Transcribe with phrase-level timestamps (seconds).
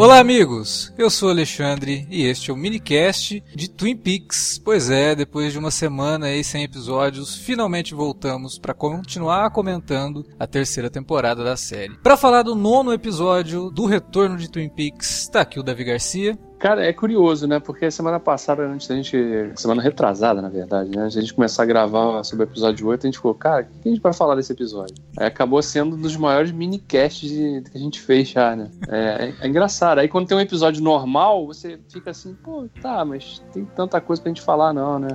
[0.00, 0.90] Olá, amigos!
[0.96, 4.58] Eu sou Alexandre e este é o minicast de Twin Peaks.
[4.58, 10.46] Pois é, depois de uma semana aí sem episódios, finalmente voltamos para continuar comentando a
[10.46, 11.98] terceira temporada da série.
[11.98, 16.38] Para falar do nono episódio do retorno de Twin Peaks, está aqui o Davi Garcia.
[16.60, 17.58] Cara, é curioso, né?
[17.58, 19.16] Porque semana passada, antes da gente.
[19.56, 21.04] Semana retrasada, na verdade, né?
[21.04, 23.80] Antes da gente começar a gravar sobre o episódio 8, a gente falou, cara, o
[23.80, 24.94] que a gente vai falar desse episódio?
[25.16, 28.70] Aí acabou sendo um dos maiores minicasts de, que a gente fez já, né?
[28.90, 30.00] É, é, é, engraçado.
[30.00, 34.20] Aí quando tem um episódio normal, você fica assim, pô, tá, mas tem tanta coisa
[34.20, 35.08] pra gente falar, não, né?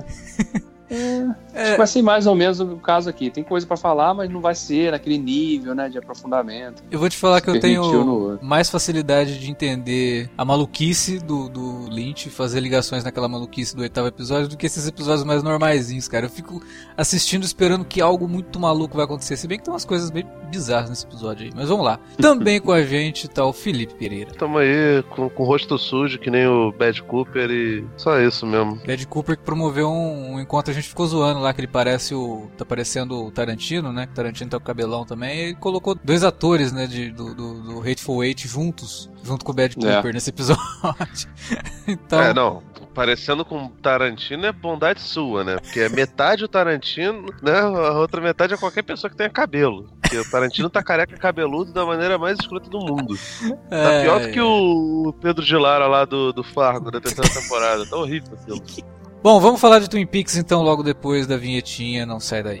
[0.90, 1.76] É, é.
[1.76, 3.30] Vai ser mais ou menos o caso aqui.
[3.30, 6.82] Tem coisa para falar, mas não vai ser naquele nível, né, de aprofundamento.
[6.90, 11.88] Eu vou te falar que eu tenho mais facilidade de entender a maluquice do, do
[11.88, 16.26] Lynch, fazer ligações naquela maluquice do oitavo episódio, do que esses episódios mais normaisinhos, cara.
[16.26, 16.62] Eu fico
[16.96, 19.36] assistindo esperando que algo muito maluco vai acontecer.
[19.36, 21.52] Se bem que tem umas coisas bem bizarras nesse episódio aí.
[21.54, 21.98] Mas vamos lá.
[22.20, 24.32] Também com a gente tá o Felipe Pereira.
[24.32, 28.46] Tamo aí com, com o rosto sujo, que nem o Bad Cooper e só isso
[28.46, 28.76] mesmo.
[28.86, 32.48] Bad Cooper que promoveu um, um encontro gente ficou zoando lá que ele parece o.
[32.56, 34.08] tá parecendo o Tarantino, né?
[34.10, 35.50] O Tarantino tá com cabelão também.
[35.50, 36.86] E colocou dois atores, né?
[36.86, 39.74] De, do, do, do Hateful Eight juntos, junto com o Bad é.
[39.74, 40.14] Cooper é.
[40.14, 40.60] nesse episódio.
[41.86, 42.20] então.
[42.20, 42.62] É, não.
[42.94, 45.58] Parecendo com Tarantino é bondade sua, né?
[45.58, 47.58] Porque é metade o Tarantino, né?
[47.58, 49.90] A outra metade é qualquer pessoa que tenha cabelo.
[50.00, 53.14] Porque o Tarantino tá careca cabeludo da maneira mais escrota do mundo.
[53.68, 57.28] Tá é, pior do que o Pedro de Lara lá do, do Fargo da terceira
[57.28, 57.84] temporada.
[57.84, 58.62] Tá horrível aquilo.
[59.26, 62.60] Bom, vamos falar de Twin Peaks então logo depois da vinhetinha, não sai daí.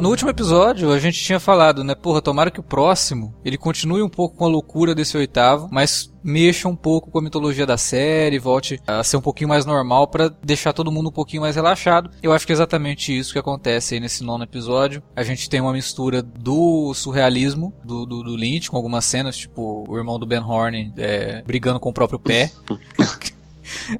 [0.00, 1.94] No último episódio, a gente tinha falado, né?
[1.94, 6.10] Porra, tomara que o próximo ele continue um pouco com a loucura desse oitavo, mas
[6.24, 10.08] mexa um pouco com a mitologia da série, volte a ser um pouquinho mais normal
[10.08, 12.10] para deixar todo mundo um pouquinho mais relaxado.
[12.22, 15.02] Eu acho que é exatamente isso que acontece aí nesse nono episódio.
[15.14, 19.84] A gente tem uma mistura do surrealismo do, do, do Lynch, com algumas cenas, tipo
[19.86, 22.50] o irmão do Ben Horn é, brigando com o próprio pé.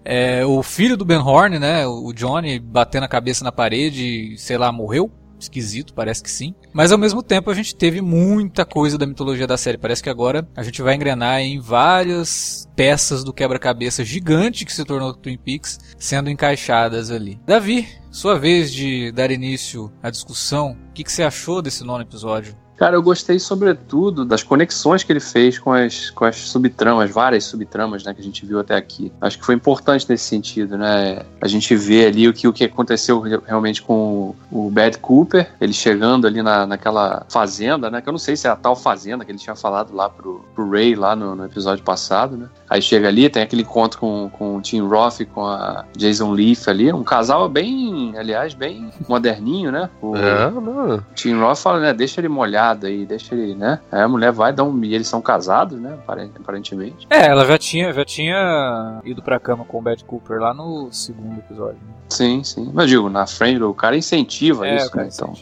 [0.05, 4.59] É, o filho do Ben Horn, né, o Johnny, batendo a cabeça na parede, sei
[4.59, 5.09] lá, morreu
[5.43, 6.55] esquisito, parece que sim.
[6.73, 9.79] Mas ao mesmo tempo a gente teve muita coisa da mitologia da série.
[9.79, 14.85] Parece que agora a gente vai engrenar em várias peças do quebra-cabeça gigante que se
[14.85, 17.41] tornou Twin Peaks sendo encaixadas ali.
[17.47, 20.77] Davi, sua vez de dar início à discussão.
[20.91, 22.57] O que, que você achou desse nono episódio?
[22.81, 27.45] Cara, eu gostei sobretudo das conexões que ele fez com as, com as subtramas, várias
[27.45, 29.13] subtramas né, que a gente viu até aqui.
[29.21, 31.21] Acho que foi importante nesse sentido, né?
[31.43, 35.75] A gente vê ali o que, o que aconteceu realmente com o Bad Cooper, ele
[35.75, 38.01] chegando ali na, naquela fazenda, né?
[38.01, 40.43] Que eu não sei se é a tal fazenda que ele tinha falado lá pro,
[40.55, 42.49] pro Ray lá no, no episódio passado, né?
[42.67, 46.67] Aí chega ali, tem aquele encontro com, com o Tim Roth com a Jason Leaf
[46.67, 49.89] ali, um casal bem, aliás, bem moderninho, né?
[50.01, 51.93] O é, Tim Roth fala, né?
[51.93, 53.81] Deixa ele molhar aí, deixa ele, né?
[53.91, 54.85] Aí a mulher vai dar um.
[54.85, 55.97] E eles são casados, né?
[56.39, 57.07] Aparentemente.
[57.11, 60.93] É, ela já tinha, já tinha ido pra cama com o Bad Cooper lá no
[60.93, 61.75] segundo episódio.
[61.75, 61.95] Né?
[62.09, 62.71] Sim, sim.
[62.73, 65.09] Mas digo, na frente, o cara incentiva é, isso, né?
[65.13, 65.35] Então.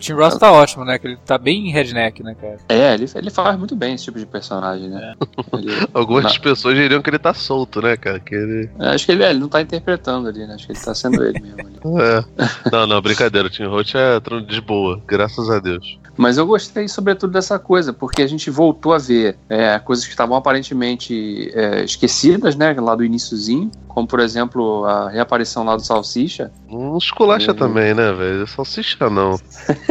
[0.00, 0.98] Tim Ross tá ótimo, né?
[0.98, 2.56] Que ele tá bem redneck, né, cara?
[2.68, 5.14] É, ele, ele faz muito bem esse tipo de personagem, né?
[5.20, 5.56] É.
[5.56, 6.40] Ele, Algumas na...
[6.40, 8.18] pessoas diriam que ele tá solto, né, cara?
[8.18, 8.70] Que ele...
[8.78, 10.54] É, acho que ele, é, ele não tá interpretando ali, né?
[10.54, 11.60] Acho que ele tá sendo ele mesmo.
[11.60, 11.70] Ali.
[12.00, 12.70] É.
[12.70, 13.48] Não, não, brincadeira.
[13.48, 15.98] O Tim Roth é de boa, graças a Deus.
[16.16, 20.10] Mas eu gostei, sobretudo, dessa coisa, porque a gente voltou a ver é, coisas que
[20.10, 22.72] estavam aparentemente é, esquecidas, né?
[22.78, 26.52] Lá do iníciozinho, como por exemplo a reaparição lá do Salsicha.
[26.68, 28.46] Um esculacha também, né, velho?
[28.46, 29.40] Salsicha não.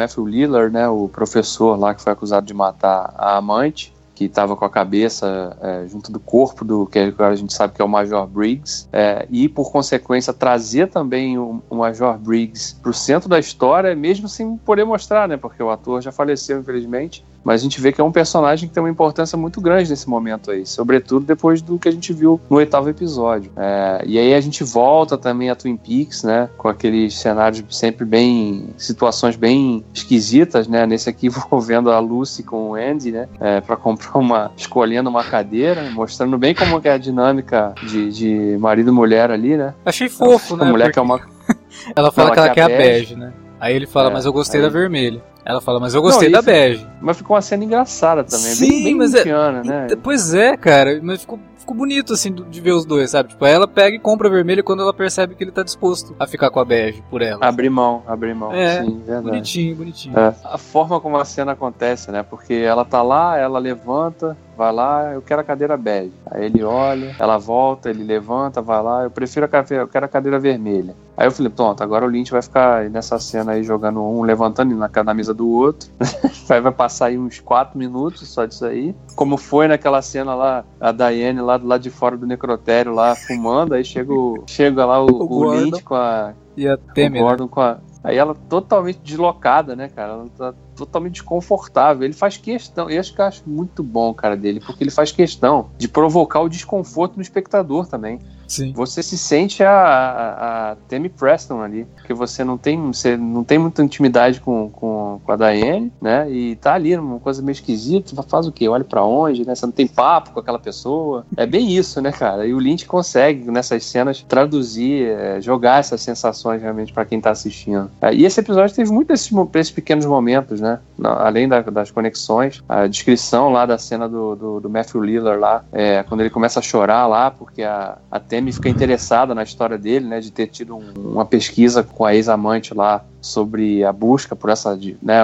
[0.00, 4.54] Matthew Lillard, né, o professor lá que foi acusado de matar a amante, que estava
[4.54, 7.84] com a cabeça é, junto do corpo do que agora a gente sabe que é
[7.84, 12.94] o Major Briggs, é, e por consequência trazer também o, o Major Briggs para o
[12.94, 15.38] centro da história, mesmo sem poder mostrar, né?
[15.38, 17.24] Porque o ator já faleceu, infelizmente.
[17.44, 20.08] Mas a gente vê que é um personagem que tem uma importância muito grande nesse
[20.08, 23.50] momento aí, sobretudo depois do que a gente viu no oitavo episódio.
[23.56, 26.48] É, e aí a gente volta também a Twin Peaks, né?
[26.56, 28.70] Com aqueles cenários sempre bem.
[28.76, 30.86] situações bem esquisitas, né?
[30.86, 33.28] Nesse aqui envolvendo a Lucy com o Andy, né?
[33.40, 34.52] É, para comprar uma.
[34.56, 39.56] escolhendo uma cadeira, mostrando bem como é a dinâmica de, de marido e mulher ali,
[39.56, 39.74] né?
[39.84, 40.64] Achei fofo, né?
[40.64, 40.94] A mulher porque...
[40.94, 41.20] que é uma.
[41.94, 43.32] ela fala ela que ela quer a bege, né?
[43.60, 44.66] Aí ele fala, é, mas eu gostei aí...
[44.66, 45.22] da vermelha.
[45.44, 46.86] Ela fala, mas eu gostei não, da bege.
[47.00, 49.24] Mas ficou uma cena engraçada também, Sim, bem, bem mas é,
[49.62, 49.88] né?
[50.02, 53.30] Pois é, cara, mas ficou, ficou bonito assim de ver os dois, sabe?
[53.30, 56.26] Tipo, ela pega e compra a vermelha quando ela percebe que ele tá disposto a
[56.26, 57.38] ficar com a bege por ela.
[57.40, 58.52] Abrir mão, abrir mão.
[58.52, 59.26] É, Sim, verdade.
[59.26, 60.18] bonitinho, bonitinho.
[60.18, 60.34] É.
[60.44, 62.22] A forma como a cena acontece, né?
[62.22, 66.12] Porque ela tá lá, ela levanta, vai lá, eu quero a cadeira bege.
[66.30, 70.04] Aí ele olha, ela volta, ele levanta, vai lá, eu prefiro a cadeira, eu quero
[70.04, 70.94] a cadeira vermelha.
[71.16, 74.76] Aí eu falei, pronto, agora o Lynch vai ficar nessa cena aí jogando um, levantando
[74.76, 75.88] na, na mesa do outro.
[76.46, 78.94] vai, vai passar aí uns 4 minutos só disso aí.
[79.16, 83.14] Como foi naquela cena lá, a Diane lá do lado de fora do necrotério lá
[83.14, 86.34] fumando, aí chega, o, chega lá o, o, o Lynch com a.
[86.54, 87.22] E a Temer.
[87.22, 90.12] O Gordon com a, Aí ela totalmente deslocada, né, cara?
[90.12, 92.04] Ela tá totalmente desconfortável.
[92.04, 95.12] Ele faz questão, eu acho que eu acho muito bom, cara, dele, porque ele faz
[95.12, 98.18] questão de provocar o desconforto no espectador também.
[98.50, 98.72] Sim.
[98.74, 103.44] Você se sente a, a, a Tammy Preston ali, porque você não tem, você não
[103.44, 106.28] tem muita intimidade com, com, com a Diane, né?
[106.28, 108.68] E tá ali uma coisa meio esquisita, faz o quê?
[108.68, 109.54] Olha para onde, né?
[109.54, 111.24] Você não tem papo com aquela pessoa.
[111.36, 112.44] É bem isso, né, cara?
[112.44, 117.30] E o Lynch consegue nessas cenas traduzir, é, jogar essas sensações realmente para quem tá
[117.30, 117.88] assistindo.
[118.00, 120.80] É, e esse episódio teve muitos desses, pequenos momentos, né?
[121.04, 125.64] Além da, das conexões, a descrição lá da cena do, do, do Matthew Lillard lá,
[125.72, 129.76] é, quando ele começa a chorar lá, porque a, a Tammy fica interessada na história
[129.76, 134.34] dele, né, de ter tido um, uma pesquisa com a ex-amante lá sobre a busca
[134.34, 135.20] por essa, né,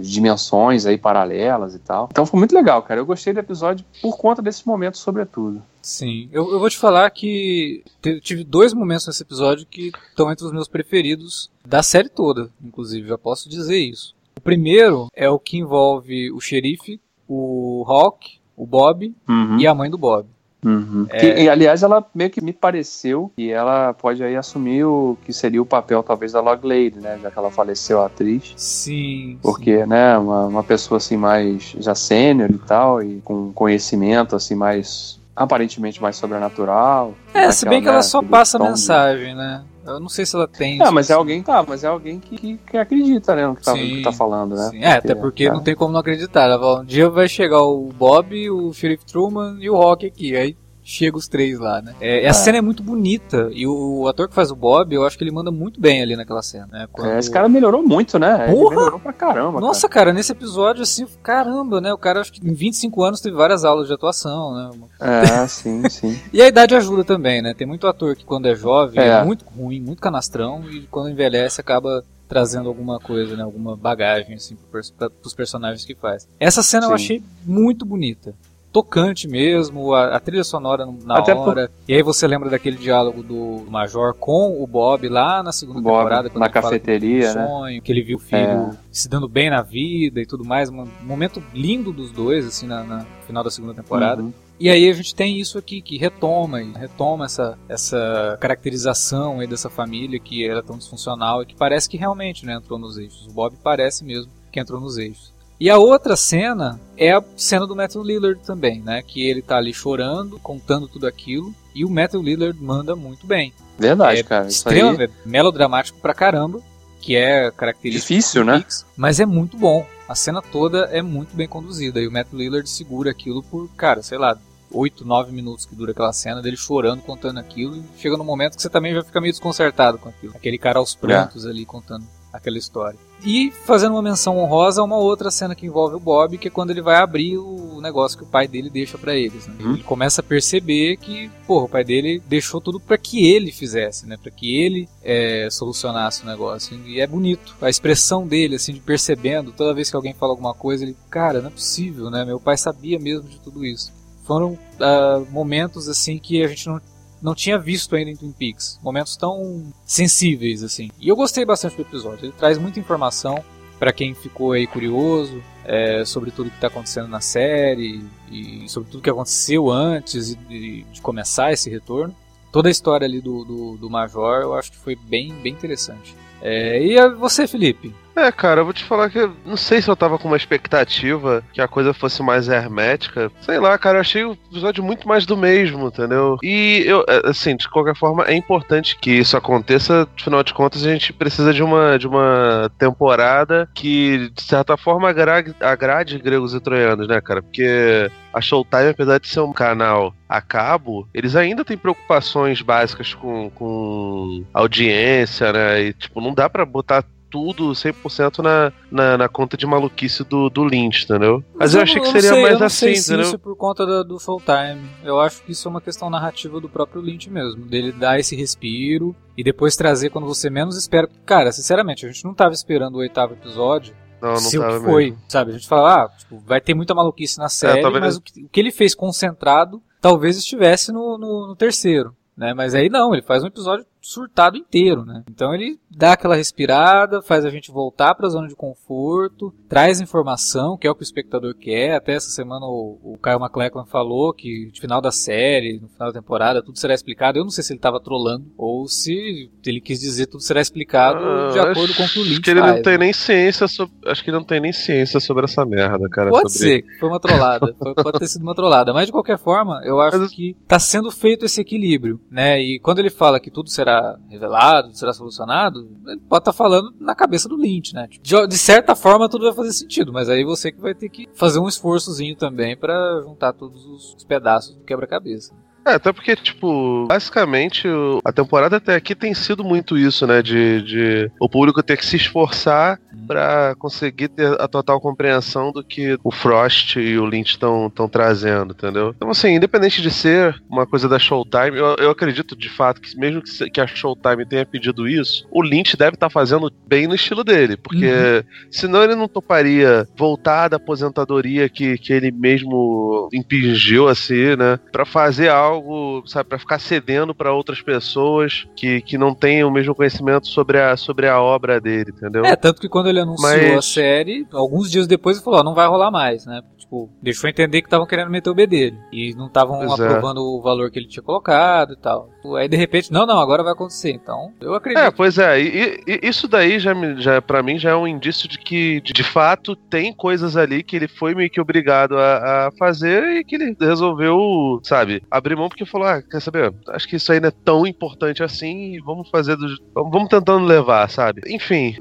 [0.00, 2.08] dimensões aí paralelas e tal.
[2.10, 3.00] Então foi muito legal, cara.
[3.00, 5.62] Eu gostei do episódio por conta desses momentos, sobretudo.
[5.80, 7.84] Sim, eu, eu vou te falar que
[8.20, 13.06] tive dois momentos nesse episódio que estão entre os meus preferidos da série toda, inclusive,
[13.06, 14.14] já posso dizer isso.
[14.36, 19.58] O primeiro é o que envolve o xerife, o Hawk, o Bob uhum.
[19.58, 20.26] e a mãe do Bob.
[20.66, 21.06] Uhum.
[21.10, 21.48] É...
[21.48, 25.66] Aliás, ela meio que me pareceu que ela pode aí assumir o que seria o
[25.66, 27.20] papel, talvez, da Loglade, né?
[27.22, 28.52] Já que ela faleceu, a atriz.
[28.56, 29.38] Sim.
[29.40, 29.86] Porque, sim.
[29.88, 35.20] né, uma, uma pessoa assim mais já sênior e tal, e com conhecimento assim mais
[35.36, 37.14] aparentemente mais sobrenatural.
[37.32, 39.34] É, se bem que ela né, só passa mensagem, de...
[39.34, 39.62] né?
[39.86, 40.80] Eu não sei se ela tem.
[40.82, 43.62] Ah, mas é alguém, tá, mas é alguém que, que, que acredita, né, no que
[43.62, 44.68] tá, que tá falando, né?
[44.70, 44.82] Sim.
[44.82, 46.44] É, até porque não tem como não acreditar.
[46.44, 50.36] Ela fala, um dia vai chegar o Bob, o Sheriff Truman e o Rock aqui.
[50.36, 50.56] Aí
[50.86, 51.94] chega os três lá, né?
[52.00, 52.32] É, a é.
[52.32, 55.24] cena é muito bonita e o, o, ator que faz o Bob, eu acho que
[55.24, 56.88] ele manda muito bem ali naquela cena, né?
[56.92, 57.10] Quando...
[57.10, 58.46] É, esse cara melhorou muito, né?
[58.46, 58.66] Porra!
[58.66, 59.60] Ele melhorou pra caramba.
[59.60, 60.06] Nossa, cara.
[60.06, 60.12] cara.
[60.12, 61.92] nesse episódio, assim, caramba, né?
[61.92, 64.88] O cara, acho que em 25 anos teve várias aulas de atuação, né?
[65.00, 66.20] É, sim, sim.
[66.32, 67.52] e a idade ajuda também, né?
[67.52, 71.10] Tem muito ator que quando é jovem é, é muito ruim, muito canastrão e quando
[71.10, 73.42] envelhece acaba trazendo alguma coisa, né?
[73.42, 76.28] Alguma bagagem, assim, para os personagens que faz.
[76.38, 76.88] Essa cena Sim.
[76.90, 78.34] eu achei muito bonita
[78.76, 81.68] tocante mesmo, a, a trilha sonora na Até hora.
[81.68, 81.74] Por...
[81.88, 85.96] E aí você lembra daquele diálogo do Major com o Bob lá na segunda Bob,
[85.96, 87.46] temporada, na cafeteria, que, né?
[87.46, 88.70] sonho, que ele viu o filho é.
[88.92, 90.68] se dando bem na vida e tudo mais.
[90.68, 94.20] Um momento lindo dos dois, assim, na, na final da segunda temporada.
[94.20, 94.30] Uhum.
[94.60, 99.70] E aí a gente tem isso aqui que retoma, retoma essa, essa caracterização aí dessa
[99.70, 103.26] família que era tão disfuncional e que parece que realmente né, entrou nos eixos.
[103.26, 105.35] O Bob parece mesmo que entrou nos eixos.
[105.58, 109.02] E a outra cena é a cena do Matthew Lillard também, né?
[109.02, 113.52] Que ele tá ali chorando, contando tudo aquilo, e o Matthew Lillard manda muito bem.
[113.78, 114.48] Verdade, é cara.
[114.48, 115.10] Extremamente aí...
[115.24, 116.60] melodramático pra caramba,
[117.00, 118.08] que é característico.
[118.08, 118.64] Difícil, né?
[118.96, 119.86] mas é muito bom.
[120.08, 124.02] A cena toda é muito bem conduzida, e o Matthew Lillard segura aquilo por, cara,
[124.02, 124.38] sei lá,
[124.70, 128.56] 8, 9 minutos que dura aquela cena dele chorando, contando aquilo, e chega no momento
[128.56, 130.34] que você também vai ficar meio desconcertado com aquilo.
[130.36, 131.48] Aquele cara aos prantos é.
[131.48, 132.06] ali contando
[132.36, 132.98] aquela história.
[133.24, 136.50] E fazendo uma menção honrosa a uma outra cena que envolve o Bob, que é
[136.50, 139.46] quando ele vai abrir o negócio que o pai dele deixa para eles.
[139.46, 139.54] Né?
[139.60, 139.72] Uhum.
[139.74, 144.06] Ele começa a perceber que, porra, o pai dele deixou tudo para que ele fizesse,
[144.06, 144.16] né?
[144.16, 146.78] Para que ele é, solucionasse o negócio.
[146.86, 150.54] E é bonito a expressão dele, assim, de percebendo toda vez que alguém fala alguma
[150.54, 152.24] coisa, ele, cara, não é possível, né?
[152.24, 153.92] Meu pai sabia mesmo de tudo isso.
[154.24, 156.80] Foram uh, momentos assim que a gente não
[157.22, 158.78] não tinha visto ainda em Twin Peaks.
[158.82, 160.90] Momentos tão sensíveis, assim.
[161.00, 162.26] E eu gostei bastante do episódio.
[162.26, 163.42] Ele traz muita informação.
[163.78, 168.90] para quem ficou aí curioso é, sobre tudo que está acontecendo na série e sobre
[168.90, 172.14] tudo que aconteceu antes de, de começar esse retorno.
[172.50, 176.16] Toda a história ali do, do, do Major eu acho que foi bem, bem interessante.
[176.40, 177.94] É, e você, Felipe?
[178.16, 181.44] É, cara, eu vou te falar que não sei se eu tava com uma expectativa
[181.52, 183.30] que a coisa fosse mais hermética.
[183.42, 186.38] Sei lá, cara, eu achei o episódio muito mais do mesmo, entendeu?
[186.42, 190.08] E eu, é, assim, de qualquer forma, é importante que isso aconteça.
[190.18, 195.10] Afinal de contas, a gente precisa de uma, de uma temporada que, de certa forma,
[195.10, 197.42] agrade, agrade gregos e troianos, né, cara?
[197.42, 203.12] Porque a Showtime, apesar de ser um canal a cabo, eles ainda têm preocupações básicas
[203.12, 205.82] com, com audiência, né?
[205.82, 210.48] E, tipo, não dá para botar tudo 100% na, na, na, conta de maluquice do,
[210.48, 211.44] do Lynch, entendeu?
[211.54, 213.26] Mas, Mas eu, eu, achei que seria sei, mais eu não assim, sei se entendeu?
[213.26, 214.88] Isso por conta do, do Showtime.
[215.04, 218.36] Eu acho que isso é uma questão narrativa do próprio Lynch mesmo, dele dar esse
[218.36, 221.08] respiro e depois trazer quando você menos espera.
[221.24, 223.94] Cara, sinceramente, a gente não tava esperando o oitavo episódio.
[224.20, 225.18] Não, não se tava que foi, mesmo.
[225.28, 225.50] sabe?
[225.50, 228.22] A gente fala, ah, tipo, vai ter muita maluquice na é, série, é, mas o
[228.22, 232.16] que, o que, ele fez concentrado talvez estivesse no, no, no terceiro.
[232.36, 232.54] Né?
[232.54, 235.24] Mas aí não, ele faz um episódio surtado inteiro, né?
[235.28, 240.00] Então ele dá aquela respirada, faz a gente voltar para a zona de conforto, traz
[240.00, 241.96] informação, que é o que o espectador quer.
[241.96, 246.12] Até essa semana o, o Kyle MacLachlan falou que no final da série, no final
[246.12, 247.38] da temporada, tudo será explicado.
[247.38, 251.18] Eu não sei se ele estava trolando ou se ele quis dizer tudo será explicado
[251.24, 252.98] ah, de acordo com o que o Lynch Acho que ele faz, não tem né?
[252.98, 256.30] nem ciência sobre, acho que ele não tem nem ciência sobre essa merda, cara.
[256.30, 256.68] Pode sobre...
[256.68, 260.18] ser, foi uma trollada, pode ter sido uma trollada, mas de qualquer forma, eu acho
[260.18, 260.30] mas...
[260.30, 262.60] que está sendo feito esse equilíbrio, né?
[262.60, 263.95] E quando ele fala que tudo será
[264.28, 268.08] revelado, será solucionado, ele pode estar tá falando na cabeça do Lynch, né?
[268.22, 271.28] De, de, certa forma tudo vai fazer sentido, mas aí você que vai ter que
[271.34, 275.54] fazer um esforçozinho também para juntar todos os pedaços do quebra-cabeça.
[275.86, 277.86] É, até porque, tipo, basicamente
[278.24, 280.42] a temporada até aqui tem sido muito isso, né?
[280.42, 285.82] De, de o público ter que se esforçar para conseguir ter a total compreensão do
[285.82, 289.12] que o Frost e o Lynch estão trazendo, entendeu?
[289.16, 293.16] Então, assim, independente de ser uma coisa da Showtime, eu, eu acredito de fato que
[293.16, 297.06] mesmo que, que a Showtime tenha pedido isso, o Lynch deve estar tá fazendo bem
[297.06, 298.42] no estilo dele, porque uhum.
[298.70, 304.78] senão ele não toparia voltar da aposentadoria que, que ele mesmo impingiu, assim, né?
[304.92, 309.64] Pra fazer algo algo, sabe, para ficar cedendo para outras pessoas que, que não têm
[309.64, 312.44] o mesmo conhecimento sobre a, sobre a obra dele, entendeu?
[312.44, 313.78] É, tanto que quando ele anunciou Mas...
[313.78, 316.62] a série, alguns dias depois ele falou, não vai rolar mais, né?
[316.86, 318.96] Tipo, deixou entender que estavam querendo meter o B dele.
[319.12, 319.92] E não estavam é.
[319.92, 320.42] aprovando é.
[320.42, 322.30] o valor que ele tinha colocado e tal.
[322.56, 324.12] Aí de repente, não, não, agora vai acontecer.
[324.12, 325.02] Então, eu acredito.
[325.02, 328.48] É, pois é, e, e isso daí já, já para mim já é um indício
[328.48, 332.68] de que de, de, fato tem coisas ali que ele foi meio que obrigado a,
[332.68, 336.72] a, fazer e que ele resolveu, sabe, abrir mão porque falou: "Ah, quer saber?
[336.88, 340.64] Acho que isso aí não é tão importante assim e vamos fazer do vamos tentando
[340.64, 341.42] levar, sabe?
[341.46, 341.96] Enfim,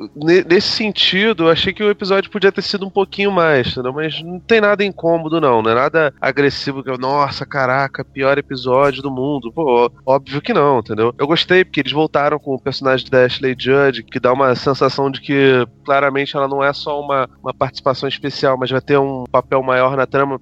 [0.48, 3.94] nesse sentido, eu achei que o episódio podia ter sido um pouquinho mais, entendeu?
[3.94, 8.38] Mas não tem nada incômodo não, não é nada agressivo que eu, nossa, caraca, pior
[8.38, 9.52] episódio do mundo.
[9.52, 11.14] Pô, óbvio que não, entendeu?
[11.18, 15.10] Eu gostei porque eles voltaram com o personagem da Ashley Judd, que dá uma sensação
[15.10, 19.26] de que claramente ela não é só uma, uma participação especial, mas vai ter um
[19.32, 20.40] papel maior na trama.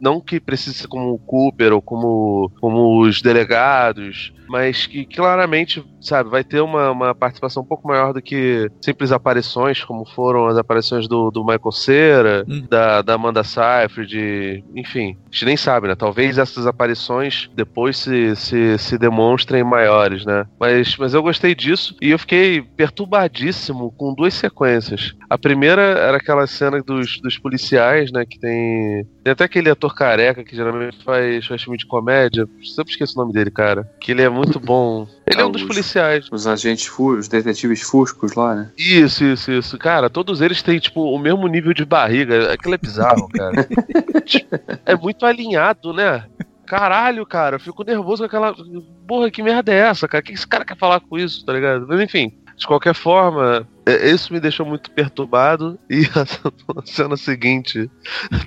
[0.00, 5.84] Não que precise ser como o Cooper ou como, como os delegados, mas que claramente,
[6.00, 10.48] sabe, vai ter uma, uma participação um pouco maior do que simples aparições, como foram
[10.48, 12.66] as aparições do, do Michael Cera, hum.
[12.68, 15.94] da, da Amanda Seyfried, enfim, gente nem sabe, né?
[15.94, 20.46] Talvez essas aparições depois se, se, se demonstrem maiores, né?
[20.58, 25.14] Mas, mas eu gostei disso e eu fiquei perturbadíssimo com duas sequências.
[25.28, 28.24] A primeira era aquela cena dos, dos policiais, né?
[28.24, 29.06] Que tem.
[29.22, 32.48] Tem até aquele ator careca que geralmente faz, faz filme de comédia.
[32.74, 33.90] Sempre esqueço o nome dele, cara.
[34.00, 35.06] Que ele é muito bom.
[35.28, 36.28] Ele é, é um dos os, policiais.
[36.30, 38.70] Os agentes os detetives fuscos lá, né?
[38.78, 39.78] Isso, isso, isso.
[39.78, 42.52] Cara, todos eles têm, tipo, o mesmo nível de barriga.
[42.52, 43.68] Aquilo é bizarro, cara.
[44.86, 46.24] é muito alinhado, né?
[46.64, 48.54] Caralho, cara, eu fico nervoso com aquela.
[49.06, 50.22] Porra, que merda é essa, cara?
[50.22, 51.86] O que esse cara quer falar com isso, tá ligado?
[51.88, 55.78] Mas enfim, de qualquer forma, é, isso me deixou muito perturbado.
[55.88, 57.88] E a cena seguinte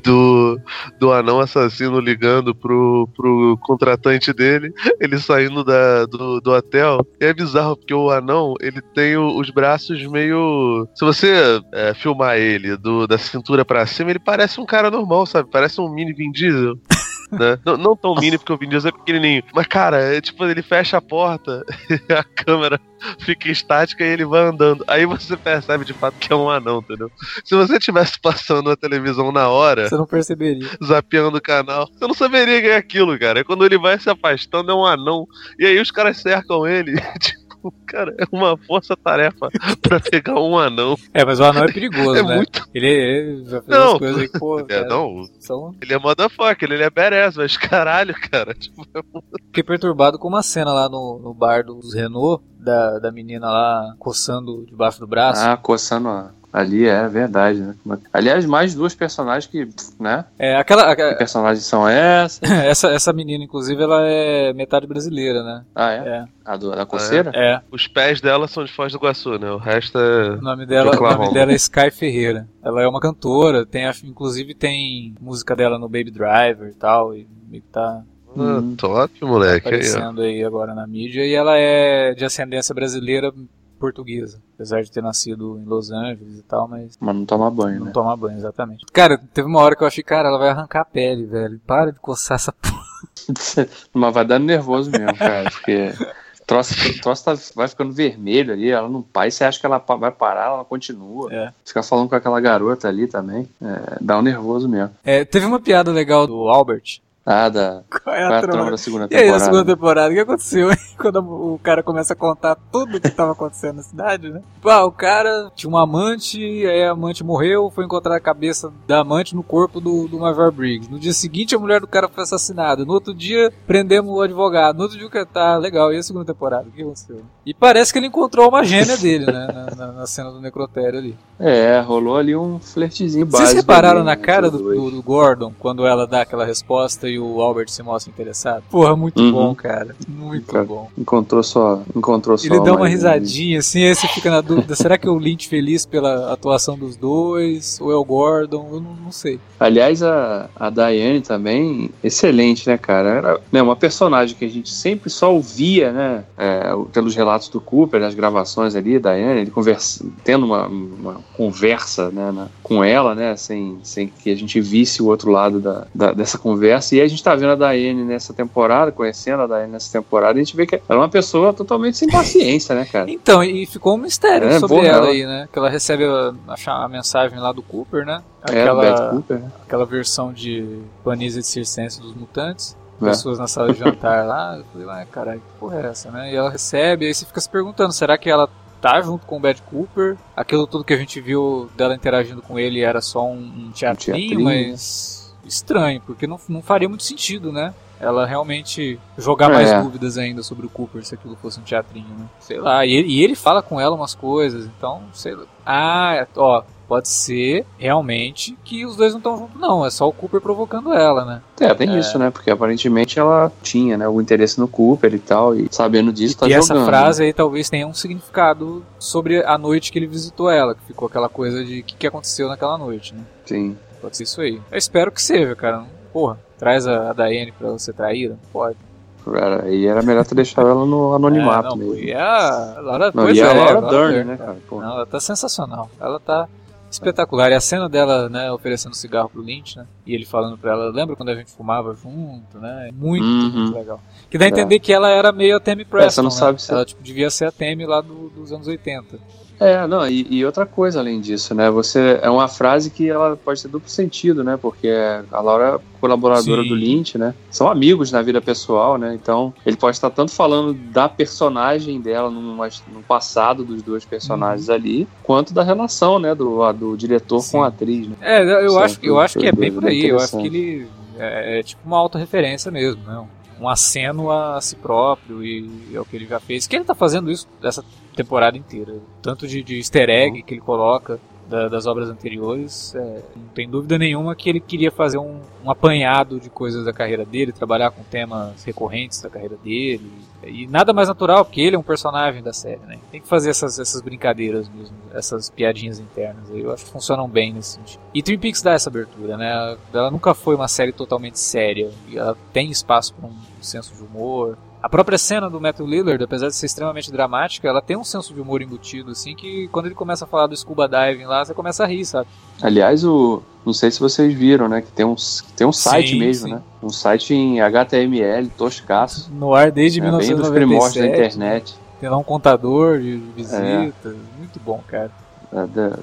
[0.03, 0.59] do,
[0.99, 7.05] do anão assassino ligando pro, pro contratante dele, ele saindo da, do, do hotel.
[7.21, 10.87] E é bizarro, porque o anão ele tem os braços meio.
[10.95, 15.25] Se você é, filmar ele do, da cintura para cima, ele parece um cara normal,
[15.25, 15.49] sabe?
[15.51, 16.77] Parece um mini Vin Diesel.
[17.31, 17.59] Né?
[17.65, 19.43] Não, não, tão mini, porque o Vin Diesel é pequenininho.
[19.53, 21.63] Mas, cara, é tipo, ele fecha a porta
[22.09, 22.79] a câmera
[23.19, 24.83] fica estática e ele vai andando.
[24.87, 27.11] Aí você percebe de fato que é um anão, entendeu?
[27.43, 29.87] Se você estivesse passando a televisão na hora.
[29.87, 30.67] Você não perceberia.
[30.83, 33.39] Zapeando o canal, você não saberia que é aquilo, cara.
[33.39, 35.27] É quando ele vai se afastando, é um anão.
[35.57, 36.99] E aí os caras cercam ele.
[37.19, 37.48] Tipo,
[37.85, 39.49] Cara, é uma força-tarefa
[39.81, 40.95] pra pegar um anão.
[41.13, 42.35] É, mas o anão é perigoso, é né?
[42.37, 42.69] Muito...
[42.73, 44.59] Ele, ele já fez não, coisas aí pô.
[44.59, 45.29] É, cara, não.
[45.39, 45.75] São...
[45.81, 48.53] Ele é motherfucker, ele é badass, mas caralho, cara.
[48.53, 49.01] Tipo, é
[49.47, 53.95] Fiquei perturbado com uma cena lá no, no bar dos Renault, da, da menina lá
[53.97, 55.41] coçando debaixo do braço.
[55.43, 57.75] Ah, coçando a Ali é verdade, né?
[58.11, 60.25] Aliás, mais duas personagens que, né?
[60.37, 60.95] É, aquela.
[60.95, 62.41] Que personagens são essas?
[62.65, 65.63] essa, essa menina, inclusive, ela é metade brasileira, né?
[65.75, 65.97] Ah, é?
[65.97, 66.25] é.
[66.43, 67.31] A do, da coceira?
[67.35, 67.53] É.
[67.53, 67.61] é.
[67.71, 69.51] Os pés dela são de Foz do Iguaçu, né?
[69.51, 70.31] O resto é.
[70.31, 72.47] O nome dela, o nome dela é Sky Ferreira.
[72.63, 77.27] Ela é uma cantora, tem, inclusive tem música dela no Baby Driver e tal, e
[77.47, 78.01] meio que tá
[78.37, 79.67] ah, hum, top, moleque.
[79.67, 81.25] Aparecendo aí, aí, agora na mídia.
[81.25, 83.33] E ela é de ascendência brasileira
[83.79, 84.41] portuguesa.
[84.55, 86.97] Apesar de ter nascido em Los Angeles e tal, mas.
[86.99, 87.91] Mas não toma banho, não né?
[87.91, 88.85] toma banho, exatamente.
[88.91, 91.59] Cara, teve uma hora que eu achei, cara, ela vai arrancar a pele, velho.
[91.65, 92.83] Para de coçar essa porra.
[93.93, 95.93] mas vai dando nervoso mesmo, cara, porque.
[96.41, 99.77] O troço, troço tá, vai ficando vermelho ali, ela não pai, você acha que ela
[99.77, 101.31] vai parar, ela continua.
[101.31, 101.53] É.
[101.63, 104.89] Ficar falando com aquela garota ali também, é, dá um nervoso mesmo.
[105.03, 107.83] É, teve uma piada legal do Albert, ah, da.
[107.87, 109.27] Qual é a, Qual é a trama da segunda temporada?
[109.27, 110.69] E aí, a segunda temporada, o que aconteceu?
[110.97, 114.41] Quando o cara começa a contar tudo o que estava acontecendo na cidade, né?
[114.63, 119.01] Pá, o cara tinha uma amante, aí a amante morreu, foi encontrar a cabeça da
[119.01, 120.89] amante no corpo do, do Major Briggs.
[120.89, 122.83] No dia seguinte, a mulher do cara foi assassinada.
[122.83, 124.77] No outro dia, prendemos o advogado.
[124.77, 125.93] No outro dia, o cara tá legal.
[125.93, 126.67] E a segunda temporada?
[126.67, 127.21] O que aconteceu?
[127.45, 129.47] E parece que ele encontrou uma gêmea dele, né?
[129.53, 131.15] Na, na, na cena do necrotério ali.
[131.39, 133.49] É, rolou ali um flertezinho básico.
[133.49, 137.18] Vocês repararam ali, na cara do, do, do Gordon quando ela dá aquela resposta e
[137.19, 138.63] o Albert se mostra interessado.
[138.69, 139.31] Porra, muito uhum.
[139.31, 139.95] bom, cara.
[140.07, 140.89] Muito cara, bom.
[140.97, 141.81] Encontrou só.
[141.95, 142.45] Encontrou só.
[142.47, 145.47] Ele dá uma risadinha, assim, aí você fica na dúvida: será que é o Lynch
[145.47, 147.79] feliz pela atuação dos dois?
[147.81, 148.67] Ou é o Gordon?
[148.71, 149.39] Eu não, não sei.
[149.59, 153.09] Aliás, a, a Diane também, excelente, né, cara?
[153.09, 156.23] Era né, uma personagem que a gente sempre só ouvia, né?
[156.37, 162.09] É, pelos relatos do Cooper, nas gravações ali, Diane, ele conversa, tendo uma, uma conversa
[162.09, 163.35] né, na, com ela, né?
[163.35, 166.95] Sem, sem que a gente visse o outro lado da, da dessa conversa.
[166.95, 170.41] E a gente tá vendo a Daiane nessa temporada, conhecendo a Daiane nessa temporada, e
[170.41, 173.09] a gente vê que ela é uma pessoa totalmente sem paciência, né, cara?
[173.09, 175.49] Então, e ficou um mistério é, sobre ela, ela aí, né?
[175.51, 176.33] Que ela recebe a,
[176.67, 178.21] a, mensagem lá do Cooper, né?
[178.47, 179.51] É, aquela, é, Cooper, né?
[179.65, 182.77] aquela versão de Panisa de Circense dos Mutantes.
[183.01, 183.05] É.
[183.05, 186.31] Pessoas na sala de jantar lá, eu falei, caralho, que porra é essa, né?
[186.31, 188.49] E ela recebe, aí você fica se perguntando, será que ela
[188.81, 190.17] tá junto com o Bad Cooper.
[190.35, 194.17] Aquilo tudo que a gente viu dela interagindo com ele era só um, um teatrinho,
[194.17, 194.43] um teatrinho.
[194.43, 195.18] mas
[195.49, 197.73] estranho, porque não, não faria muito sentido, né?
[197.99, 199.81] Ela realmente jogar mais é.
[199.81, 202.25] dúvidas ainda sobre o Cooper se aquilo fosse um teatrinho, né?
[202.39, 205.43] Sei lá, e ele, e ele fala com ela umas coisas, então, sei lá.
[205.65, 209.85] Ah, ó, pode ser realmente que os dois não estão juntos, não.
[209.85, 211.41] É só o Cooper provocando ela, né?
[211.59, 211.99] É, tem é.
[211.99, 212.31] isso, né?
[212.31, 216.37] Porque aparentemente ela tinha, né, algum interesse no Cooper e tal, e sabendo disso, e
[216.37, 216.77] tá e jogando.
[216.77, 220.73] E essa frase aí talvez tenha um significado sobre a noite que ele visitou ela,
[220.73, 223.21] que ficou aquela coisa de o que, que aconteceu naquela noite, né?
[223.45, 223.77] Sim.
[224.01, 224.61] Pode ser isso aí.
[224.71, 225.85] Eu espero que seja, cara.
[226.11, 228.37] Porra, traz a, a Daiane pra você traída?
[228.51, 228.77] Pode.
[229.25, 231.95] Cara, aí era melhor ter deixado ela no anonimato é, não, mesmo.
[231.95, 234.57] E a Laura, não, e a é, Laura Dern, né, cara?
[234.71, 235.89] Não, ela tá sensacional.
[235.99, 236.47] Ela tá
[236.89, 237.51] espetacular.
[237.51, 239.85] E a cena dela, né, oferecendo cigarro pro Lynch, né?
[240.05, 242.89] E ele falando pra ela, lembra quando a gente fumava junto, né?
[242.93, 243.51] Muito, uhum.
[243.51, 244.01] muito legal.
[244.29, 244.79] Que dá a entender é.
[244.79, 246.35] que ela era meio a Tammy Preston, é, você não né?
[246.35, 246.71] sabe se...
[246.71, 249.19] Ela, tipo, devia ser a Tammy lá do, dos anos 80.
[249.59, 251.69] É, não, e, e, outra coisa além disso, né?
[251.69, 254.57] Você é uma frase que ela pode ter duplo sentido, né?
[254.57, 254.89] Porque
[255.31, 256.69] a Laura é colaboradora Sim.
[256.69, 257.33] do Lynch, né?
[257.51, 259.13] São amigos na vida pessoal, né?
[259.13, 264.69] Então, ele pode estar tanto falando da personagem dela no, no passado dos dois personagens
[264.69, 264.75] uhum.
[264.75, 267.51] ali, quanto da relação, né, do, do diretor Sim.
[267.51, 268.15] com a atriz, né?
[268.21, 270.07] É, eu acho, eu acho que é bem por aí.
[270.07, 273.25] Eu acho que ele é, é tipo uma autorreferência mesmo, né?
[273.59, 276.67] Um aceno a si próprio e é o que ele já fez.
[276.67, 277.83] Que ele tá fazendo isso dessa
[278.15, 278.95] temporada inteira.
[279.21, 280.45] Tanto de, de easter egg uhum.
[280.45, 281.19] que ele coloca
[281.49, 285.71] da, das obras anteriores, é, não tem dúvida nenhuma que ele queria fazer um, um,
[285.71, 290.11] apanhado de coisas da carreira dele, trabalhar com temas recorrentes da carreira dele.
[290.43, 292.99] E nada mais natural, porque ele é um personagem da série, né?
[293.11, 296.49] Tem que fazer essas, essas brincadeiras mesmo, essas piadinhas internas.
[296.51, 297.99] Eu acho que funcionam bem nesse sentido.
[298.13, 299.77] E Twin Peaks dá essa abertura, né?
[299.93, 301.91] Ela nunca foi uma série totalmente séria.
[302.13, 304.57] Ela tem espaço para um senso de humor.
[304.81, 308.33] A própria cena do Matthew Lillard, apesar de ser extremamente dramática, ela tem um senso
[308.33, 311.53] de humor embutido, assim, que quando ele começa a falar do scuba diving lá, você
[311.53, 312.29] começa a rir, sabe?
[312.61, 315.15] Aliás, o, não sei se vocês viram, né, que tem um,
[315.57, 316.53] tem um site sim, mesmo, sim.
[316.53, 316.61] né?
[316.81, 319.29] Um site em HTML, toscaço.
[319.33, 320.33] No ar desde é, 1997.
[320.33, 321.75] Bem dos primórdios da internet.
[321.99, 324.37] Tem lá um contador de visitas, é.
[324.37, 325.11] muito bom, cara.
[325.51, 325.99] É,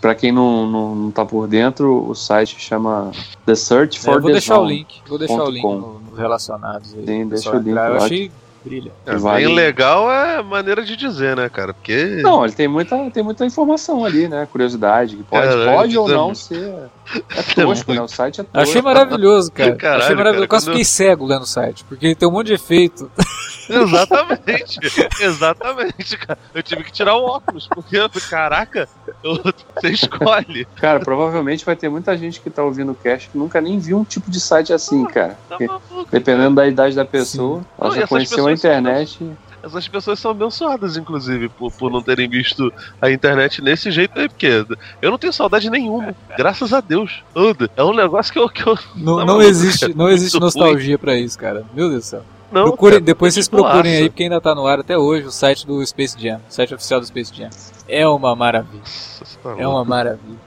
[0.00, 3.12] para quem não, não, não tá por dentro, o site chama
[3.44, 6.94] The Search for é, vou the deixar o link, vou deixar o link no, relacionados
[6.94, 7.06] aí.
[7.06, 7.76] Sim, deixa o link.
[7.76, 8.30] Eu achei
[8.66, 8.92] brilha.
[9.06, 9.46] É, vale...
[9.46, 11.72] Bem legal é maneira de dizer, né, cara?
[11.72, 12.20] Porque.
[12.22, 14.46] Não, ele tem muita, tem muita informação ali, né?
[14.50, 16.74] Curiosidade, que pode, é, pode ou não ser.
[17.14, 18.00] É tosco, né?
[18.00, 18.58] O site é tosco.
[18.58, 19.76] Achei maravilhoso, cara.
[19.76, 20.48] Caralho, Achei maravilhoso.
[20.48, 23.10] Cara, Quase fiquei cego lendo o site, porque tem um monte de efeito.
[23.68, 24.78] Exatamente.
[25.20, 26.38] Exatamente, cara.
[26.54, 27.96] Eu tive que tirar o óculos, porque,
[28.28, 28.88] caraca,
[29.22, 29.36] eu,
[29.74, 30.66] você escolhe.
[30.76, 33.98] Cara, provavelmente vai ter muita gente que tá ouvindo o cast que nunca nem viu
[33.98, 35.38] um tipo de site assim, cara.
[35.48, 36.66] Tá maluco, dependendo cara.
[36.66, 37.66] da idade da pessoa, Sim.
[37.78, 39.18] ela não, já conheceu a internet.
[39.18, 44.18] São, essas pessoas são abençoadas, inclusive, por, por não terem visto a internet nesse jeito
[44.18, 44.64] aí, porque
[45.02, 46.14] eu não tenho saudade nenhuma.
[46.36, 47.24] Graças a Deus.
[47.76, 48.48] É um negócio que eu.
[48.48, 51.64] Que eu não, não, existe, não existe nostalgia para isso, cara.
[51.74, 52.22] Meu Deus do céu.
[52.50, 55.30] Não, procurem, cara, depois vocês procurem aí, porque ainda tá no ar até hoje, o
[55.30, 57.50] site do Space Jam, o site oficial do Space Jam.
[57.88, 58.82] É uma maravilha.
[59.42, 60.38] Tá é uma maravilha.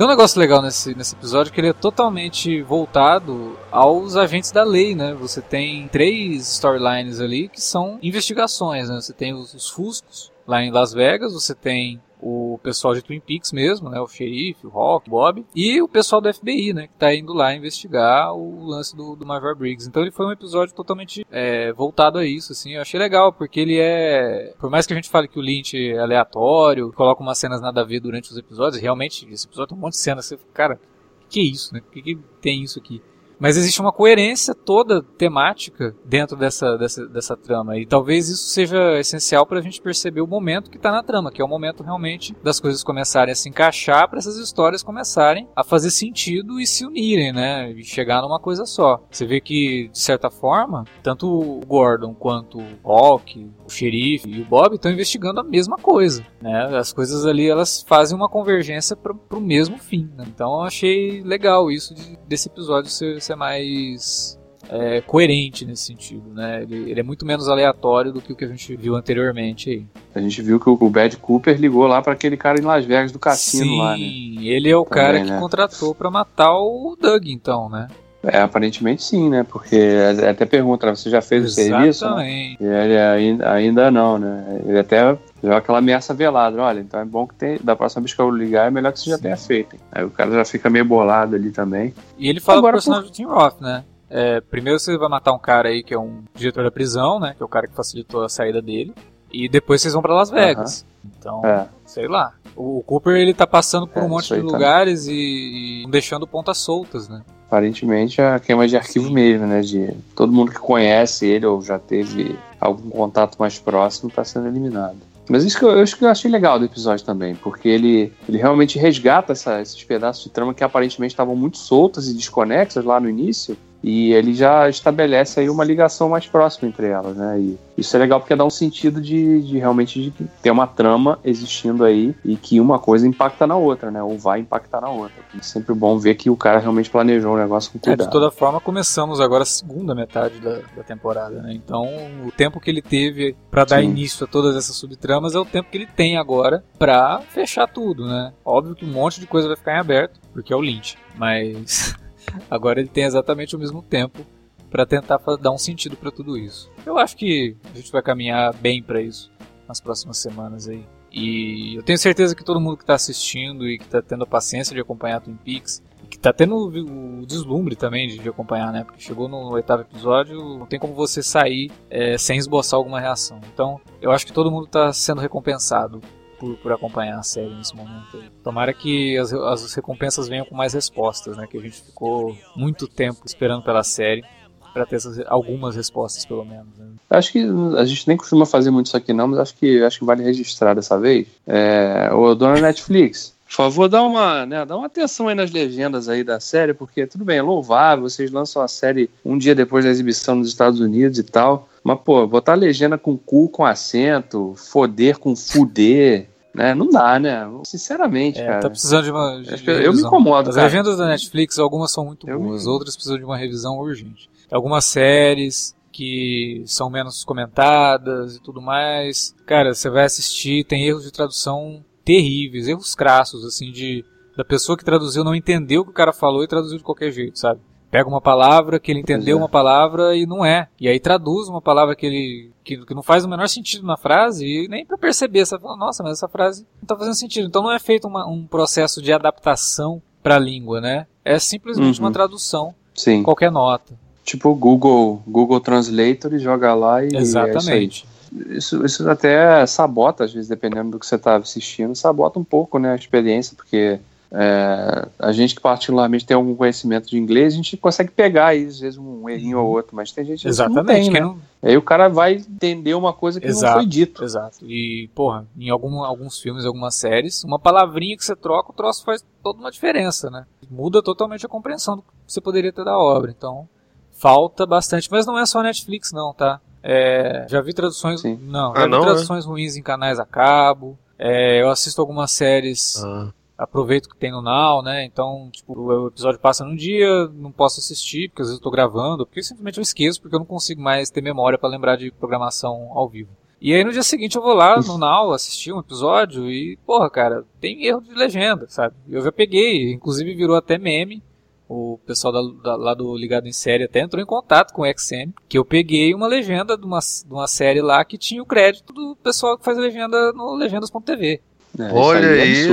[0.00, 4.64] Tem um negócio legal nesse, nesse episódio que ele é totalmente voltado aos agentes da
[4.64, 5.14] lei, né?
[5.20, 8.98] Você tem três storylines ali que são investigações, né?
[8.98, 13.20] Você tem os, os Fuscos lá em Las Vegas, você tem o pessoal de Twin
[13.20, 16.86] Peaks mesmo, né, o xerife, o Rock, o Bob, e o pessoal do FBI, né,
[16.86, 19.88] que tá indo lá investigar o lance do, do Major Briggs.
[19.88, 23.60] Então ele foi um episódio totalmente é, voltado a isso, assim, eu achei legal, porque
[23.60, 27.38] ele é, por mais que a gente fale que o Lynch é aleatório, coloca umas
[27.38, 30.26] cenas nada a ver durante os episódios, realmente, esse episódio tem um monte de cenas,
[30.26, 30.80] você, cara,
[31.28, 33.02] que é isso, né, por que, que tem isso aqui?
[33.40, 37.78] Mas existe uma coerência toda temática dentro dessa, dessa, dessa trama.
[37.78, 41.32] E talvez isso seja essencial para a gente perceber o momento que está na trama,
[41.32, 45.48] que é o momento realmente das coisas começarem a se encaixar para essas histórias começarem
[45.56, 47.70] a fazer sentido e se unirem, né?
[47.72, 49.02] E chegar numa coisa só.
[49.10, 54.42] Você vê que, de certa forma, tanto o Gordon quanto o Hawk, o xerife e
[54.42, 56.76] o Bob estão investigando a mesma coisa, né?
[56.76, 60.10] As coisas ali elas fazem uma convergência para o mesmo fim.
[60.16, 60.24] Né?
[60.28, 64.38] Então eu achei legal isso de, desse episódio ser mais
[64.68, 66.62] é, coerente nesse sentido, né?
[66.62, 69.86] Ele, ele, é muito menos aleatório do que o que a gente viu anteriormente aí.
[70.14, 72.84] A gente viu que o, o Bad Cooper ligou lá para aquele cara em Las
[72.84, 74.04] Vegas do cassino Sim, lá, né?
[74.46, 75.40] ele é o Também, cara que né?
[75.40, 77.88] contratou para matar o Doug, então, né?
[78.22, 79.46] É, aparentemente sim, né?
[79.48, 79.96] Porque
[80.28, 81.88] até pergunta, você já fez Exatamente.
[81.88, 82.16] o serviço?
[82.16, 82.56] Né?
[82.60, 84.60] E ele ainda, ainda não, né?
[84.66, 88.14] Ele até deu aquela ameaça velada, olha, então é bom que tem, da próxima vez
[88.14, 89.74] que eu ligar é melhor que você já tenha feito.
[89.74, 89.80] Hein?
[89.92, 91.94] Aí o cara já fica meio bolado ali também.
[92.18, 93.12] E ele fala Agora, pro personagem por...
[93.12, 93.84] do Tim Roth, né?
[94.08, 97.34] É, primeiro você vai matar um cara aí que é um diretor da prisão, né?
[97.36, 98.92] Que é o cara que facilitou a saída dele.
[99.32, 100.84] E depois vocês vão para Las Vegas.
[101.04, 101.68] Então, é.
[101.86, 102.32] sei lá.
[102.56, 106.58] O Cooper ele tá passando por é, um monte de lugares e, e deixando pontas
[106.58, 107.22] soltas, né?
[107.50, 109.60] aparentemente é queima de arquivo mesmo, né?
[109.60, 114.46] De todo mundo que conhece ele ou já teve algum contato mais próximo está sendo
[114.46, 115.09] eliminado.
[115.30, 118.36] Mas isso que eu, isso que eu achei legal do episódio também, porque ele, ele
[118.36, 122.98] realmente resgata essa, esses pedaços de trama que aparentemente estavam muito soltas e desconexas lá
[122.98, 127.38] no início e ele já estabelece aí uma ligação mais próxima entre elas, né?
[127.40, 130.10] E isso é legal porque dá um sentido de, de realmente de
[130.42, 134.02] ter uma trama existindo aí e que uma coisa impacta na outra, né?
[134.02, 135.22] Ou vai impactar na outra.
[135.36, 138.02] É sempre bom ver que o cara realmente planejou o negócio com cuidado.
[138.02, 141.54] É, de toda forma, começamos agora a segunda metade da, da temporada, né?
[141.54, 141.86] Então,
[142.26, 143.88] o tempo que ele teve para dar Sim.
[143.88, 148.06] início a todas essas subtramas é o tempo que ele tem agora para fechar tudo,
[148.06, 148.32] né?
[148.44, 151.96] Óbvio que um monte de coisa vai ficar em aberto, porque é o Lynch, mas
[152.50, 154.24] Agora ele tem exatamente o mesmo tempo
[154.70, 156.70] para tentar dar um sentido para tudo isso.
[156.86, 159.30] Eu acho que a gente vai caminhar bem para isso
[159.66, 160.84] nas próximas semanas aí.
[161.12, 164.26] E eu tenho certeza que todo mundo que está assistindo e que está tendo a
[164.26, 168.84] paciência de acompanhar Twin Peaks, que está tendo o, deslumbre também de, de, acompanhar, né?
[168.84, 173.40] Porque chegou no oitavo episódio, não tem como você sair é, sem esboçar alguma reação.
[173.52, 176.00] Então, eu acho que todo mundo está sendo recompensado
[176.40, 178.24] por, por acompanhar a série nesse momento.
[178.42, 181.46] Tomara que as, as recompensas venham com mais respostas, né?
[181.46, 184.24] Que a gente ficou muito tempo esperando pela série
[184.72, 186.66] para ter essas, algumas respostas, pelo menos.
[186.78, 186.86] Né?
[187.10, 187.44] Acho que
[187.76, 190.22] a gente nem costuma fazer muito isso aqui, não, mas acho que acho que vale
[190.22, 191.26] registrar dessa vez.
[191.46, 193.34] É, o dona Netflix.
[193.46, 197.04] Por favor, dá uma, né, dá uma atenção aí nas legendas aí da série, porque
[197.04, 200.78] tudo bem, é louvável, vocês lançam a série um dia depois da exibição nos Estados
[200.78, 206.74] Unidos e tal, mas, pô, botar legenda com cu com acento, foder com fuder, né?
[206.74, 207.48] Não dá, né?
[207.64, 208.60] Sinceramente, é, cara.
[208.60, 209.42] Tá precisando de uma.
[209.42, 210.50] De eu, eu me incomodo.
[210.50, 210.66] As cara.
[210.66, 212.70] legendas da Netflix, algumas são muito eu boas, me...
[212.70, 214.28] outras precisam de uma revisão urgente.
[214.50, 219.34] Algumas séries que são menos comentadas e tudo mais.
[219.46, 224.04] Cara, você vai assistir, tem erros de tradução terríveis, erros crassos, assim, de
[224.36, 227.10] da pessoa que traduziu não entendeu o que o cara falou e traduziu de qualquer
[227.10, 227.60] jeito, sabe?
[227.90, 229.40] Pega uma palavra que ele entendeu é.
[229.40, 230.68] uma palavra e não é.
[230.80, 233.96] E aí traduz uma palavra que ele que, que não faz o menor sentido na
[233.96, 237.48] frase e nem para perceber, você fala, nossa, mas essa frase não tá fazendo sentido.
[237.48, 241.06] Então não é feito uma, um processo de adaptação para a língua, né?
[241.24, 242.06] É simplesmente uhum.
[242.06, 242.74] uma tradução.
[242.94, 243.22] Sim.
[243.22, 243.94] Qualquer nota.
[244.24, 248.06] tipo Google, Google Translator e joga lá e Exatamente.
[248.32, 252.38] É isso, isso, isso, até sabota, às vezes, dependendo do que você está assistindo, sabota
[252.38, 253.98] um pouco né, a experiência, porque
[254.32, 258.64] é, a gente que particularmente tem algum conhecimento de inglês, a gente consegue pegar aí,
[258.64, 261.20] às vezes um errinho ou outro, mas tem gente Exatamente, que não tem, né?
[261.20, 261.38] Não...
[261.62, 264.22] Aí o cara vai entender uma coisa que exato, não foi dito.
[264.22, 264.64] Exato.
[264.64, 269.04] E, porra, em algum, alguns filmes, algumas séries, uma palavrinha que você troca, o troço
[269.04, 270.46] faz toda uma diferença, né?
[270.70, 273.34] Muda totalmente a compreensão do que você poderia ter da obra.
[273.36, 273.68] Então,
[274.12, 275.08] falta bastante.
[275.10, 276.60] Mas não é só Netflix, não, tá?
[276.82, 278.20] É, já vi traduções.
[278.20, 278.38] Sim.
[278.42, 279.48] Não, já ah, vi não, traduções é?
[279.48, 280.96] ruins em canais a cabo.
[281.18, 283.02] É, eu assisto algumas séries.
[283.04, 285.04] Ah aproveito que tem no Now, né?
[285.04, 288.70] Então, tipo, o episódio passa num dia, não posso assistir, porque às vezes eu tô
[288.70, 292.10] gravando, porque simplesmente eu esqueço, porque eu não consigo mais ter memória para lembrar de
[292.10, 293.28] programação ao vivo.
[293.60, 297.10] E aí no dia seguinte eu vou lá no Now assistir um episódio e, porra,
[297.10, 298.94] cara, tem erro de legenda, sabe?
[299.06, 301.22] Eu já peguei, inclusive virou até meme.
[301.68, 304.86] O pessoal da, da, lá do Ligado em Série até entrou em contato com o
[304.86, 308.46] XM, que eu peguei uma legenda de uma, de uma série lá que tinha o
[308.46, 311.40] crédito do pessoal que faz legenda no legendas.tv.
[311.78, 312.68] É, Olha é aí,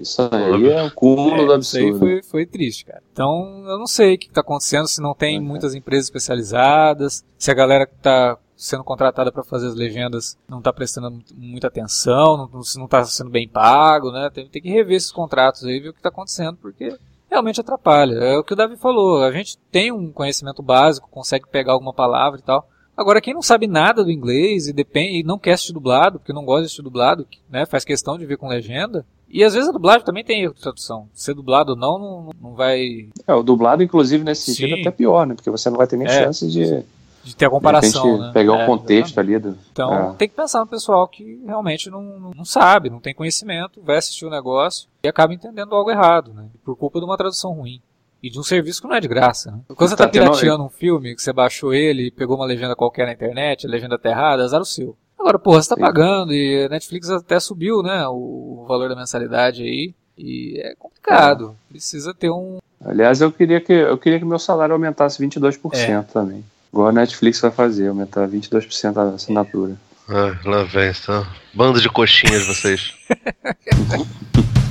[0.00, 1.60] isso aí é o cúmulo é, do absurdo.
[1.60, 3.02] Isso aí foi, foi triste, cara.
[3.12, 5.40] Então, eu não sei o que está acontecendo, se não tem é.
[5.40, 10.58] muitas empresas especializadas, se a galera que está sendo contratada para fazer as legendas não
[10.58, 14.30] está prestando muita atenção, não, se não está sendo bem pago, né?
[14.34, 16.98] Tem, tem que rever esses contratos aí, ver o que está acontecendo, porque
[17.30, 18.14] realmente atrapalha.
[18.14, 21.92] É o que o Davi falou, a gente tem um conhecimento básico, consegue pegar alguma
[21.92, 25.52] palavra e tal, Agora, quem não sabe nada do inglês e, depende, e não quer
[25.52, 29.06] assistir dublado, porque não gosta de assistir dublado, né, faz questão de ver com legenda,
[29.30, 31.08] e às vezes a dublagem também tem erro de tradução.
[31.14, 33.08] Ser dublado ou não, não, não vai.
[33.24, 35.36] É, o dublado, inclusive, nesse sentido, é até pior, né?
[35.36, 36.82] Porque você não vai ter nem é, chance de.
[37.22, 38.02] De ter a comparação.
[38.02, 38.32] De repente, né?
[38.32, 39.34] Pegar é, o contexto exatamente.
[39.34, 39.54] ali.
[39.54, 39.58] Do...
[39.70, 40.14] Então, é.
[40.14, 44.24] tem que pensar no pessoal que realmente não, não sabe, não tem conhecimento, vai assistir
[44.24, 46.46] o negócio e acaba entendendo algo errado, né?
[46.64, 47.80] Por culpa de uma tradução ruim.
[48.22, 49.50] E de um serviço que não é de graça.
[49.50, 49.60] Né?
[49.68, 52.74] Quando você tá, tá pirateando um filme, que você baixou ele e pegou uma legenda
[52.74, 54.96] qualquer na internet, a legenda tá errada, azar o seu.
[55.18, 55.80] Agora, porra, você tá Sim.
[55.80, 59.94] pagando e a Netflix até subiu, né, o valor da mensalidade aí.
[60.16, 61.56] E é complicado.
[61.68, 61.72] É.
[61.72, 62.58] Precisa ter um.
[62.84, 66.02] Aliás, eu queria que eu queria que meu salário aumentasse 22% é.
[66.02, 66.44] também.
[66.72, 69.76] Igual a Netflix vai fazer, aumentar 22% a assinatura.
[70.08, 71.26] Ah, lá vem, só.
[71.54, 72.94] Bando de coxinhas vocês.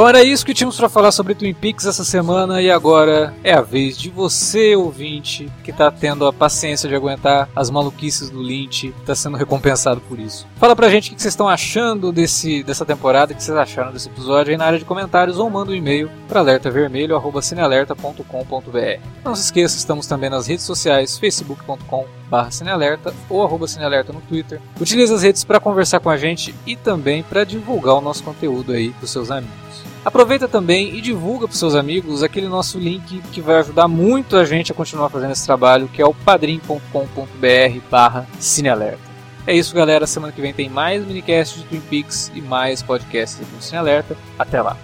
[0.00, 3.52] Bom, era isso que tínhamos para falar sobre Twin Peaks essa semana e agora é
[3.52, 8.40] a vez de você, ouvinte, que tá tendo a paciência de aguentar as maluquices do
[8.40, 10.46] Lynch, tá sendo recompensado por isso.
[10.56, 13.92] Fala pra gente o que vocês estão achando desse, dessa temporada, o que vocês acharam
[13.92, 19.00] desse episódio aí na área de comentários ou manda um e-mail para alertavermelho@cinealerta.com.br.
[19.22, 24.22] Não se esqueça, estamos também nas redes sociais, facebook.com barra Cinealerta ou arroba Cinealerta no
[24.22, 24.62] Twitter.
[24.80, 28.72] Utilize as redes para conversar com a gente e também para divulgar o nosso conteúdo
[28.72, 29.89] aí pros seus amigos.
[30.04, 34.44] Aproveita também e divulga para seus amigos aquele nosso link que vai ajudar muito a
[34.44, 39.10] gente a continuar fazendo esse trabalho, que é o padrim.com.br barra Cinealerta.
[39.46, 40.06] É isso, galera.
[40.06, 44.16] Semana que vem tem mais minicast de Twin Peaks e mais podcasts do Cinealerta.
[44.38, 44.76] Até lá.